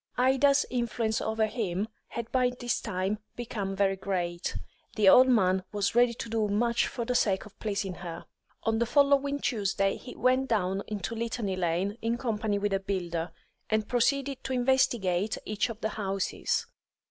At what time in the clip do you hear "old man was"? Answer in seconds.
5.07-5.93